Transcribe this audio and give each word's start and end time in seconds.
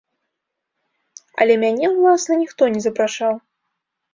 Але 1.45 1.53
мяне, 1.65 1.85
уласна, 1.99 2.33
ніхто 2.43 2.63
не 2.77 2.85
запрашаў. 2.87 3.33